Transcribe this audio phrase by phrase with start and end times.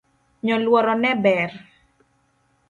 [0.45, 1.51] Nyoluoro ne ber